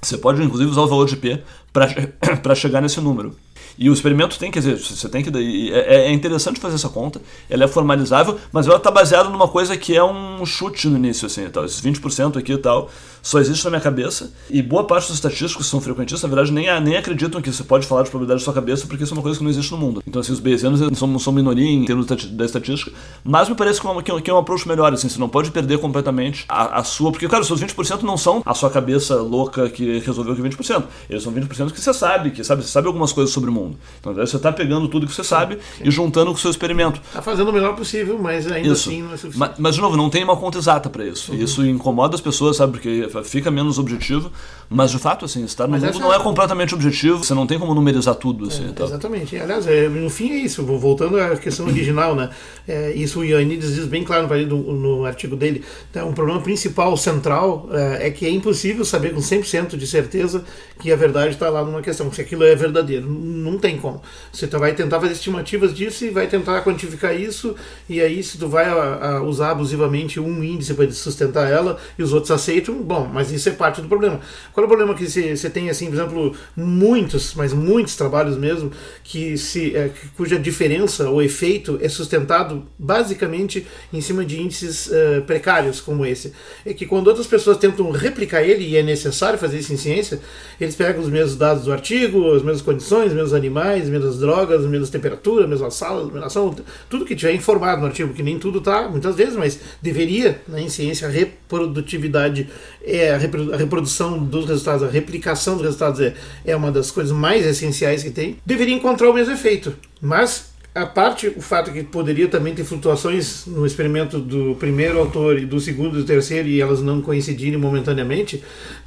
[0.00, 3.36] Você pode, inclusive, usar o valor de P para chegar nesse número.
[3.80, 5.72] E o experimento tem, dizer, você tem que.
[5.72, 9.74] É, é interessante fazer essa conta, ela é formalizável, mas ela está baseada numa coisa
[9.74, 11.64] que é um chute no início, assim, tal.
[11.64, 12.90] Esses 20% aqui e tal,
[13.22, 14.34] só existe na minha cabeça.
[14.50, 17.64] E boa parte dos estatísticos que são frequentistas, na verdade, nem, nem acreditam que você
[17.64, 19.72] pode falar de probabilidade na sua cabeça, porque isso é uma coisa que não existe
[19.72, 20.02] no mundo.
[20.06, 22.92] Então, assim, os bayesianos são, são minoria em termos da estatística,
[23.24, 25.50] mas me parece que é, uma, que é um approach melhor, assim, você não pode
[25.50, 27.10] perder completamente a, a sua.
[27.10, 30.84] Porque, cara, os seus 20% não são a sua cabeça louca que resolveu que 20%.
[31.08, 33.69] Eles são 20% que você sabe, que sabe, você sabe algumas coisas sobre o mundo.
[34.00, 35.84] Então, você está pegando tudo que você sabe Sim.
[35.84, 37.00] e juntando com o seu experimento.
[37.00, 38.88] Está fazendo o melhor possível, mas ainda isso.
[38.88, 39.38] assim não é suficiente.
[39.38, 41.32] Mas, mas, de novo, não tem uma conta exata para isso.
[41.32, 41.38] Uhum.
[41.38, 42.72] Isso incomoda as pessoas, sabe?
[42.72, 44.30] Porque fica menos objetivo.
[44.72, 47.24] Mas de fato, assim, estar no mas mundo não é completamente objetivo.
[47.24, 48.46] Você não tem como numerizar tudo.
[48.46, 49.36] Assim, é, Exatamente.
[49.36, 50.64] Aliás, é, no fim é isso.
[50.64, 52.30] Voltando à questão original, né?
[52.68, 55.64] É, isso o Ioannidis diz bem claro no, no artigo dele.
[55.90, 60.44] Então, um problema principal, central, é, é que é impossível saber com 100% de certeza
[60.80, 63.06] que a verdade está lá numa questão, se aquilo é verdadeiro.
[63.08, 64.00] Não tem como.
[64.32, 67.54] Você tá, vai tentar fazer estimativas disso e vai tentar quantificar isso,
[67.88, 72.02] e aí se tu vai a, a usar abusivamente um índice para sustentar ela e
[72.02, 74.20] os outros aceitam, bom, mas isso é parte do problema.
[74.60, 78.70] Qual é o problema que você tem, assim, por exemplo, muitos, mas muitos trabalhos mesmo,
[79.02, 85.22] que se, é, cuja diferença ou efeito é sustentado basicamente em cima de índices uh,
[85.22, 86.34] precários como esse.
[86.66, 90.20] É que quando outras pessoas tentam replicar ele, e é necessário fazer isso em ciência,
[90.60, 94.18] eles pegam os mesmos dados do artigo, as mesmas condições, os mesmos animais, as mesmas
[94.18, 96.54] drogas, menos temperatura, mesma sala, iluminação,
[96.90, 100.60] tudo que tiver informado no artigo, que nem tudo está, muitas vezes, mas deveria, né,
[100.60, 102.46] em ciência, a reprodutividade,
[102.82, 107.46] é a, reprodução dos resultados, a replicação dos resultados é, é uma das coisas mais
[107.46, 109.74] essenciais que tem, deveria encontrar o mesmo efeito.
[110.00, 115.38] Mas a parte o fato que poderia também ter flutuações no experimento do primeiro autor
[115.38, 118.42] e do segundo e do terceiro e elas não coincidirem momentaneamente,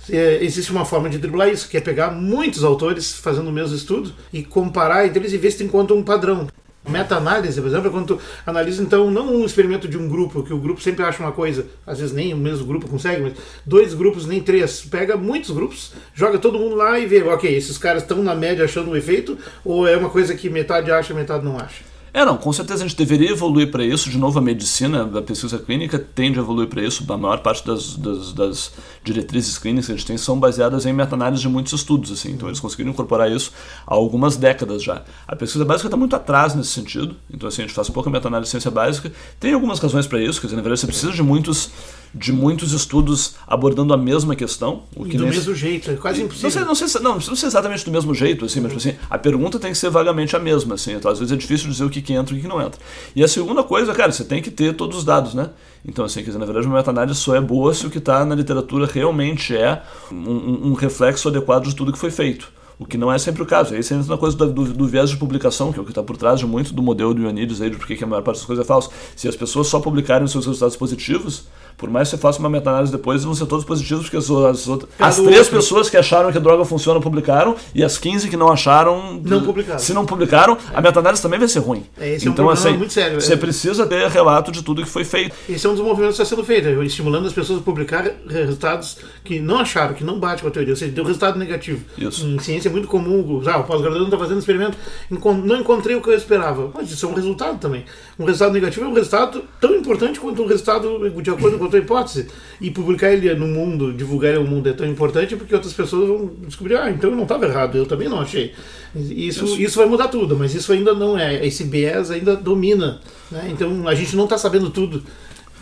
[0.09, 3.75] é, existe uma forma de driblar isso, que é pegar muitos autores fazendo o mesmo
[3.75, 6.47] estudo e comparar entre eles e ver se encontra um padrão.
[6.87, 10.53] Meta-análise, por exemplo, é quando tu analisa, então, não um experimento de um grupo, que
[10.53, 13.33] o grupo sempre acha uma coisa, às vezes nem o mesmo grupo consegue, mas
[13.65, 14.81] dois grupos, nem três.
[14.81, 18.65] Pega muitos grupos, joga todo mundo lá e vê, ok, esses caras estão na média
[18.65, 21.92] achando um efeito, ou é uma coisa que metade acha metade não acha?
[22.13, 24.07] É, não, com certeza a gente deveria evoluir para isso.
[24.07, 27.03] De novo, a medicina, a pesquisa clínica tende a evoluir para isso.
[27.11, 28.71] A maior parte das, das, das,
[29.03, 32.11] diretrizes clínicas que a gente tem são baseadas em meta-análise de muitos estudos.
[32.11, 32.31] Assim.
[32.33, 33.51] Então, eles conseguiram incorporar isso
[33.87, 35.01] há algumas décadas já.
[35.27, 37.15] A pesquisa básica está muito atrás nesse sentido.
[37.33, 39.11] Então, assim, a gente faz pouca meta-análise de ciência básica.
[39.39, 40.39] Tem algumas razões para isso.
[40.39, 41.71] Quer dizer, na verdade, você precisa de muitos
[42.13, 44.83] de muitos estudos abordando a mesma questão.
[44.95, 45.39] O que do nesse...
[45.39, 46.65] mesmo jeito, é quase impossível.
[46.65, 48.97] Não sei, não, sei, não, não sei exatamente do mesmo jeito, assim, mas tipo assim,
[49.09, 50.75] a pergunta tem que ser vagamente a mesma.
[50.75, 52.61] Assim, então, às vezes é difícil dizer o que, que entra e o que não
[52.61, 52.79] entra.
[53.15, 55.49] E a segunda coisa, cara, você tem que ter todos os dados, né?
[55.85, 58.23] Então, assim, quer dizer, na verdade, uma meta-análise só é boa se o que está
[58.23, 62.51] na literatura realmente é um, um reflexo adequado de tudo que foi feito.
[62.79, 63.73] O que não é sempre o caso.
[63.73, 65.91] Aí você entra na coisa do, do, do viés de publicação, que é o que
[65.91, 68.23] está por trás de muito do modelo do Ioannidis aí, de por que a maior
[68.23, 68.89] parte das coisas é falsa.
[69.15, 71.45] Se as pessoas só publicarem os seus resultados positivos,
[71.77, 74.67] por mais que você faça uma meta-análise depois, vão ser todos positivos, porque as, as,
[74.67, 75.55] outras, as três outro.
[75.55, 79.21] pessoas que acharam que a droga funciona publicaram, e as 15 que não acharam.
[79.23, 79.79] Não publicaram.
[79.79, 80.77] Se não publicaram, é.
[80.77, 81.83] a meta-análise também vai ser ruim.
[81.99, 83.19] É, esse então, é um assim, muito sério.
[83.19, 83.37] Você é.
[83.37, 85.35] precisa ter relato de tudo que foi feito.
[85.49, 88.97] Esse é um dos movimentos que está sendo feito, estimulando as pessoas a publicar resultados
[89.23, 91.83] que não acharam, que não bate com a teoria, ou seja, deu resultado negativo.
[91.97, 92.25] Isso.
[92.25, 94.77] Em ciência é muito comum, ah, o pós-graduando está fazendo experimento,
[95.09, 96.71] não encontrei o que eu esperava.
[96.73, 97.85] Mas isso é um resultado também.
[98.17, 101.69] Um resultado negativo é um resultado tão importante quanto um resultado de acordo com a
[101.69, 102.27] tua hipótese.
[102.61, 106.07] E publicar ele no mundo, divulgar ele ao mundo é tão importante porque outras pessoas
[106.07, 108.53] vão descobrir, ah, então eu não estava errado, eu também não achei.
[108.95, 111.45] Isso, isso, isso vai mudar tudo, mas isso ainda não é.
[111.45, 113.01] Esse BS ainda domina.
[113.31, 113.49] Né?
[113.51, 115.03] Então a gente não está sabendo tudo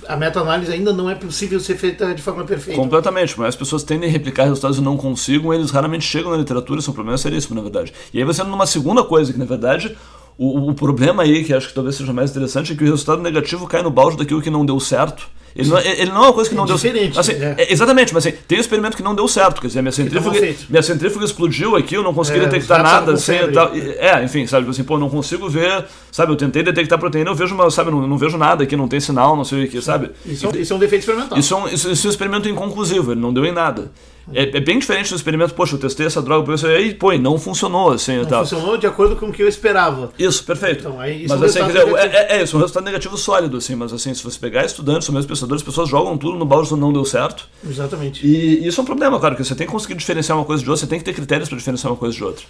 [0.07, 2.79] a meta-análise ainda não é possível ser feita de forma perfeita.
[2.79, 6.37] Completamente, mas as pessoas tendem a replicar resultados e não consigam, eles raramente chegam na
[6.37, 7.93] literatura, isso é um problema seríssimo, na verdade.
[8.13, 9.95] E aí você entra numa segunda coisa, que na verdade
[10.37, 13.21] o, o problema aí, que acho que talvez seja mais interessante, é que o resultado
[13.21, 16.27] negativo cai no balde daquilo que não deu certo Ele não, é, ele não é
[16.27, 17.55] uma coisa que É não deu diferente, Assim, é.
[17.57, 19.59] é, exatamente, mas assim, tem um experimento que não deu certo.
[19.61, 20.39] Quer dizer, minha centrífuga,
[20.69, 23.13] minha centrífuga explodiu aqui, eu não consegui É, detectar nada.
[23.13, 25.85] estavam Sem, tal, é, enfim, sabe, assim, pô, não consigo ver.
[26.11, 28.87] Sabe, eu tentei detectar proteína, eu vejo uma, sabe, não, não vejo nada aqui, não
[28.87, 30.11] tem sinal, não sei o que, sabe?
[30.25, 31.37] Isso, é um- isso é um defeito experimental.
[31.37, 33.91] Isso é, um, isso, isso é um experimento inconclusivo, ele não deu em nada.
[34.33, 37.11] É, é bem diferente do experimento, poxa, eu testei essa droga, por isso aí, pô,
[37.11, 38.45] e não funcionou, assim, e não tal.
[38.45, 40.11] funcionou de acordo com o que eu esperava.
[40.17, 40.81] Isso, perfeito.
[40.81, 43.17] Então, aí, isso mas é um assim, dizer, é, é, é isso, um resultado negativo
[43.17, 46.37] sólido, assim, mas assim, se você pegar estudantes, ou mesmo pesquisadores, as pessoas jogam tudo
[46.37, 47.47] no balde não deu certo.
[47.67, 48.25] Exatamente.
[48.25, 50.69] E isso é um problema, claro, porque você tem que conseguir diferenciar uma coisa de
[50.69, 52.45] outra, você tem que ter critérios para diferenciar uma coisa de outra.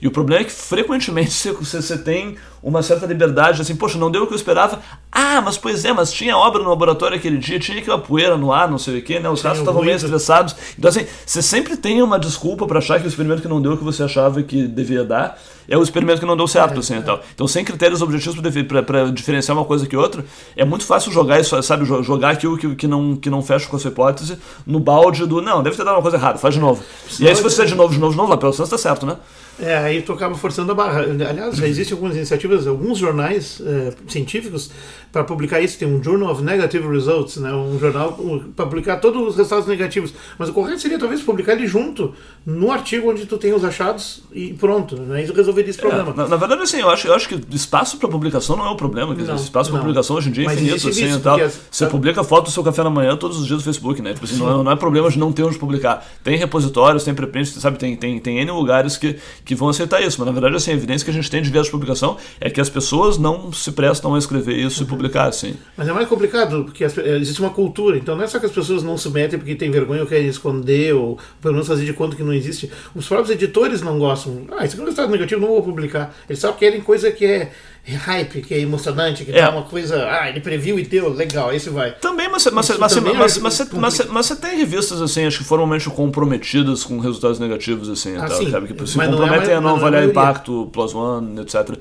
[0.00, 3.98] E o problema é que frequentemente você, você, você tem uma certa liberdade, assim, poxa,
[3.98, 4.80] não deu o que eu esperava.
[5.12, 8.52] Ah, mas pois é, mas tinha obra no laboratório aquele dia, tinha aquela poeira no
[8.52, 9.28] ar, não sei o quê, né?
[9.28, 10.56] Os ratos estavam meio estressados.
[10.78, 13.74] Então, assim, você sempre tem uma desculpa para achar que o experimento que não deu
[13.74, 16.78] o que você achava que devia dar é o experimento que não deu certo, É,
[16.78, 17.20] assim, e tal.
[17.34, 18.38] Então, sem critérios objetivos
[18.86, 20.24] para diferenciar uma coisa que outra,
[20.56, 23.68] é muito fácil jogar isso, sabe, jo- jogar aquilo que, que, não, que não fecha
[23.68, 26.54] com a sua hipótese no balde do, não, deve ter dado uma coisa errada, faz
[26.54, 26.82] de novo.
[27.20, 28.78] E aí, se você fizer de novo, de novo, de novo, lá pelo menos tá
[28.78, 29.16] certo, né?
[29.58, 31.02] É, aí tu acaba forçando a barra.
[31.02, 34.70] Aliás, já existem algumas iniciativas, alguns jornais eh, científicos
[35.12, 35.78] para publicar isso.
[35.78, 38.18] Tem um Journal of Negative Results, né, um jornal
[38.56, 40.12] para publicar todos os resultados negativos.
[40.38, 42.12] Mas o correto seria talvez publicar ele junto
[42.44, 44.96] no artigo onde tu tem os achados e pronto.
[44.96, 46.10] Né, isso resolveria esse problema.
[46.12, 48.70] É, na, na verdade, assim, eu acho, eu acho que espaço para publicação não é
[48.70, 49.14] o problema.
[49.14, 51.40] Quer dizer, Não, espaço para publicação hoje em dia é infinito, assim, isso, tal.
[51.40, 54.14] as- Você publica foto do seu café na manhã todos os dias no Facebook, né?
[54.14, 56.04] Tipo assim, não, é, não é problema de não ter onde publicar.
[56.24, 57.78] Tem repositórios, tem preprints, sabe?
[57.78, 60.16] Tem, tem, tem N lugares que, que vão aceitar isso.
[60.18, 62.50] Mas, na verdade, assim, a evidência que a gente tem de viés de publicação é
[62.50, 64.86] que as pessoas não se prestam a escrever isso Uhum.
[64.86, 65.54] e publicar, assim.
[65.78, 67.96] Mas é mais complicado, porque as- existe uma cultura.
[67.96, 70.94] Então não é só que as pessoas não submetem porque tem vergonha ou querem esconder,
[70.94, 72.70] ou pelo menos fazer de conta que não existe.
[72.94, 74.42] Os próprios editores não gostam.
[74.52, 76.14] Ah, isso aqui é um resultado negativo, não vou publicar.
[76.28, 77.50] Eles só querem coisa que é
[77.86, 79.40] hype, que é emocionante, que É.
[79.42, 80.06] dá uma coisa.
[80.06, 81.92] Ah, ele previu e deu, legal, esse vai.
[81.92, 85.00] Também, mas, mas, Isso mas, também mas, é mas, mas, mas, mas você tem revistas,
[85.00, 88.50] assim, acho que formalmente comprometidas com resultados negativos, assim, Ah, tal, sim.
[88.50, 88.66] sabe?
[88.72, 91.76] Que se é a comprometem ma- a não é avaliar impacto, plus one, etc.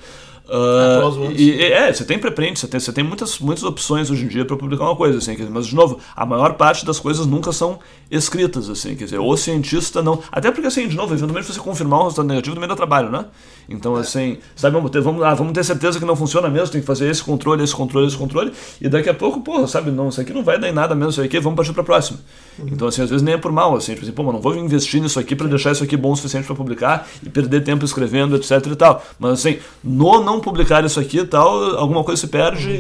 [0.50, 4.28] One, e, é, você tem preprint, você tem, você tem muitas, muitas opções hoje em
[4.28, 7.00] dia para publicar uma coisa, assim, quer dizer, mas de novo, a maior parte das
[7.00, 7.80] coisas nunca são
[8.12, 10.20] escritas, assim, quer dizer, o cientista não.
[10.32, 13.26] Até porque, assim, de novo, eventualmente você confirmar um resultado negativo também dá trabalho, né?
[13.70, 16.82] Então, assim, sabe, vamos ter, vamos, ah, vamos ter certeza que não funciona mesmo, tem
[16.82, 18.52] que fazer esse controle, esse controle, esse controle,
[18.82, 21.12] e daqui a pouco, porra, sabe, não, isso aqui não vai dar em nada mesmo,
[21.12, 22.20] isso aqui, vamos partir para a próxima.
[22.68, 24.56] Então, assim, às vezes nem é por mal, assim, tipo assim, pô, mas não vou
[24.56, 27.86] investir nisso aqui para deixar isso aqui bom o suficiente para publicar e perder tempo
[27.86, 29.04] escrevendo, etc e tal.
[29.18, 32.76] Mas, assim, no não publicar isso aqui tal, alguma coisa se perde e,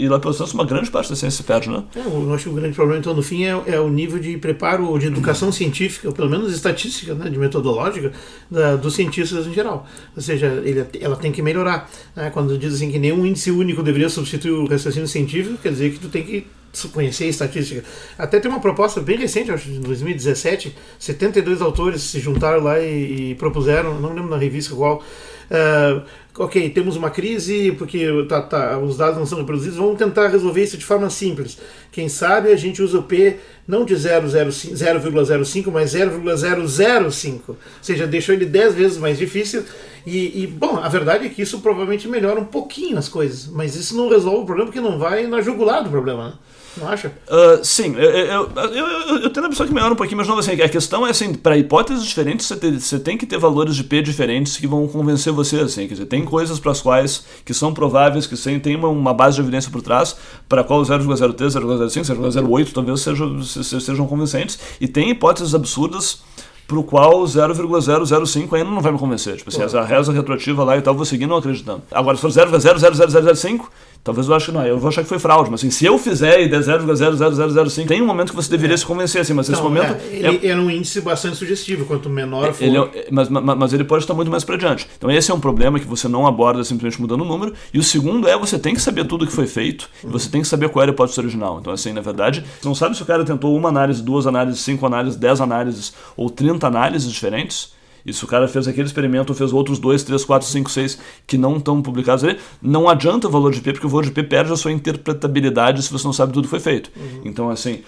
[0.00, 1.82] e, e lá pelo menos uma grande parte da ciência se perde, né?
[1.96, 4.36] É, eu acho que o grande problema, então, no fim, é, é o nível de
[4.38, 8.12] preparo de educação científica, ou pelo menos estatística, né, de metodológica,
[8.50, 9.86] da- dos cientistas em geral.
[10.16, 11.88] Ou seja, ele, ela tem que melhorar.
[12.14, 12.30] né?
[12.30, 15.98] Quando diz assim que nenhum índice único deveria substituir o raciocínio científico, quer dizer que
[15.98, 16.46] tu tem que
[16.92, 17.82] conhecer a estatística.
[18.18, 23.30] Até tem uma proposta bem recente, acho de 2017, 72 autores se juntaram lá e,
[23.30, 25.02] e propuseram, não lembro na revista qual,
[25.50, 26.02] ah,
[26.38, 30.62] ok, temos uma crise porque tá- tá, os dados não são reproduzidos, vamos tentar resolver
[30.62, 31.58] isso de forma simples.
[31.90, 37.52] Quem sabe a gente usa o P não de 0,05, 0,05, mas 0,005.
[37.52, 39.64] Ou seja, deixou ele 10 vezes mais difícil.
[40.06, 43.76] E, e, bom, a verdade é que isso provavelmente melhora um pouquinho as coisas, mas
[43.76, 46.32] isso não resolve o problema porque não vai na jugular do problema, né?
[46.78, 47.12] Não acha?
[47.28, 48.86] Ah, sim, eu, eu, eu,
[49.22, 51.34] eu, tenho a impressão que melhora um pouquinho, mas não assim, a questão é assim,
[51.34, 54.86] para hipóteses diferentes, você, tem- você tem que ter valores de P diferentes que vão
[54.88, 58.58] convencer você, assim, quer dizer, tem coisas para as quais que são prováveis, que sem,
[58.60, 60.16] tem uma, uma base de evidência por trás,
[60.48, 66.20] para qual 0,03, 0,05, 0,08 talvez sejam, se- se- sejam convincentes, e tem hipóteses absurdas
[66.66, 69.36] pro qual 0,005 ainda não vai me convencer.
[69.36, 71.82] Tipo assim, essa reza retroativa lá e tal, vou seguir não acreditando.
[71.90, 73.70] Agora, se for 0,00005,
[74.08, 75.50] talvez eu ache que não, eu vou achar que foi fraude.
[75.50, 78.84] Mas assim, se eu fizer e der 0,00005, tem um momento que você deveria se
[78.86, 79.92] convencer, assim, mas nesse Não, momento.
[79.92, 82.64] é, ele é um índice bastante sugestivo, quanto menor for.
[82.64, 84.88] Ele é- mas, mas, mas ele pode estar muito mais para diante.
[84.96, 87.52] Então esse é um problema que você não aborda simplesmente mudando o número.
[87.72, 90.28] E o segundo é você tem que saber tudo o que foi feito e você
[90.30, 91.58] tem que saber qual era a hipótese original.
[91.60, 94.60] Então assim, na verdade, você não sabe se o cara tentou uma análise, duas análises,
[94.60, 97.76] cinco análises, dez análises ou 30 análises diferentes.
[98.12, 101.36] Se o cara fez aquele experimento ou fez outros dois, três, quatro, cinco, seis que
[101.38, 104.22] não estão publicados ali, não adianta o valor de P, porque o valor de P
[104.22, 106.90] perde a sua interpretabilidade se você não sabe tudo que foi feito.
[107.24, 107.80] Então, assim,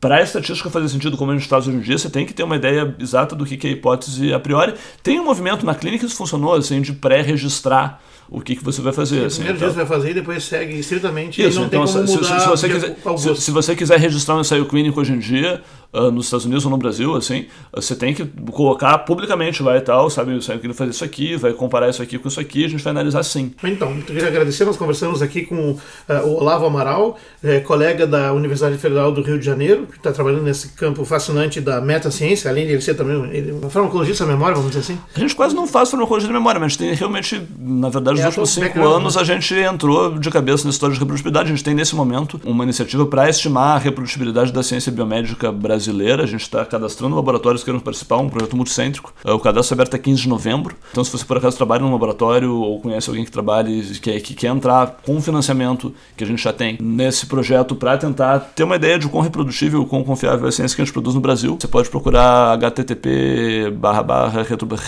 [0.00, 2.32] para a estatística fazer sentido como a gente faz hoje em dia, você tem que
[2.32, 4.74] ter uma ideia exata do que é a hipótese a priori.
[5.02, 8.82] Tem um movimento na clínica que isso funcionou, assim, de pré-registrar o que, que você
[8.82, 9.24] vai fazer.
[9.24, 9.68] Assim, Primeiro então.
[9.68, 12.12] dia você vai fazer e depois segue estritamente Isso, e não então, tem como se,
[12.12, 15.12] se- mudar se você de quiser, se, se você quiser registrar um ensaio clínico hoje
[15.14, 19.62] em dia, uh, nos Estados Unidos ou no Brasil, assim, você tem que colocar publicamente
[19.62, 22.40] lá e tal, sabe, sabe que fazer isso aqui, vai comparar isso aqui com isso
[22.40, 23.52] aqui, a gente vai analisar sim.
[23.64, 25.78] Então, eu queria agradecer, nós conversamos aqui com uh,
[26.24, 30.42] o Olavo Amaral, é, colega da Universidade Federal do Rio de Janeiro, que está trabalhando
[30.42, 34.56] nesse campo fascinante da metaciência, além de ele ser também ele, um farmacologista da memória,
[34.56, 35.00] vamos dizer assim.
[35.14, 38.16] A gente quase não faz farmacologia da memória, mas a gente tem realmente, na verdade,
[38.16, 39.22] nos é, últimos cinco anos né?
[39.22, 41.46] a gente entrou de cabeça na história de reprodutibilidade.
[41.46, 45.77] A gente tem nesse momento uma iniciativa para estimar a reprodutibilidade da ciência biomédica brasileira.
[46.22, 49.12] A gente está cadastrando laboratórios que queiram participar, um projeto multicêntrico.
[49.24, 50.76] É, o cadastro é aberto até 15 de novembro.
[50.90, 54.34] Então, se você por acaso trabalha num laboratório ou conhece alguém que trabalhe que, que
[54.34, 58.64] quer entrar com o financiamento que a gente já tem nesse projeto para tentar ter
[58.64, 61.20] uma ideia de quão reprodutível, quão confiável é a ciência que a gente produz no
[61.20, 63.72] Brasil, você pode procurar http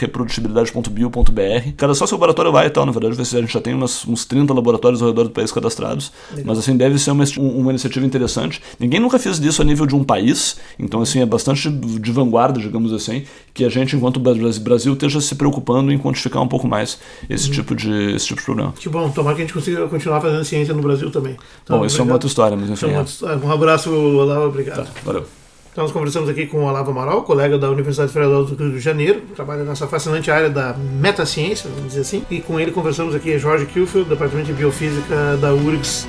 [0.00, 1.72] reprodutibilidade.bio.br.
[1.76, 4.52] Cadastrar seu laboratório lá e tal, na verdade, a gente já tem umas, uns 30
[4.52, 6.12] laboratórios ao redor do país cadastrados.
[6.30, 6.46] Legal.
[6.46, 8.60] Mas assim, deve ser uma, uma iniciativa interessante.
[8.78, 12.60] Ninguém nunca fez isso a nível de um país, então assim, é bastante de vanguarda,
[12.60, 16.98] digamos assim, que a gente, enquanto Brasil, esteja se preocupando em quantificar um pouco mais
[17.28, 17.54] esse, uhum.
[17.54, 18.72] tipo, de, esse tipo de problema.
[18.78, 21.36] Que bom, tomara que a gente consiga continuar fazendo ciência no Brasil também.
[21.62, 22.86] Então, bom, isso é uma outra história, mas enfim.
[22.86, 23.36] Então, é.
[23.36, 24.84] Um abraço, Olavo, obrigado.
[24.84, 25.24] Tá, valeu.
[25.72, 28.80] Então, nós conversamos aqui com o Olavo Amaral, colega da Universidade Federal do Rio de
[28.80, 32.24] Janeiro, trabalha nessa fascinante área da metaciência, vamos dizer assim.
[32.28, 36.08] E com ele conversamos aqui Jorge Kilfield, Departamento de Biofísica da URGS.